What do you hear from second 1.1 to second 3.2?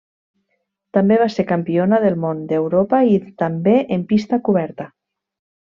va ser campiona del món, d'Europa